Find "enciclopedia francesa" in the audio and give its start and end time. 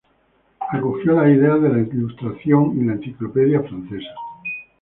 2.93-4.09